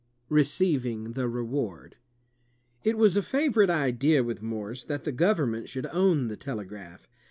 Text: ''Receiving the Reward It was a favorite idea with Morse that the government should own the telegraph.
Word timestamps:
''Receiving 0.41 1.11
the 1.11 1.27
Reward 1.29 1.95
It 2.83 2.97
was 2.97 3.15
a 3.15 3.21
favorite 3.21 3.69
idea 3.69 4.23
with 4.23 4.41
Morse 4.41 4.83
that 4.85 5.03
the 5.03 5.11
government 5.11 5.69
should 5.69 5.85
own 5.91 6.27
the 6.27 6.35
telegraph. 6.37 7.07